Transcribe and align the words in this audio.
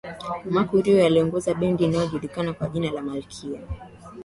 mercury 0.45 1.01
aliongoza 1.05 1.53
bendi 1.53 1.83
iliyojulikana 1.83 2.53
kwa 2.53 2.69
jina 2.69 2.91
la 2.91 3.01
malkia 3.01 3.59